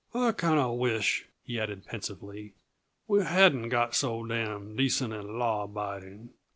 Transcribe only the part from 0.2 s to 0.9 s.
kinda